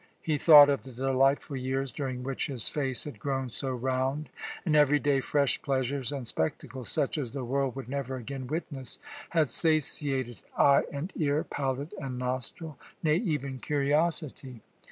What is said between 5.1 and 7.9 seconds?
fresh pleasures and spectacles, such as the world would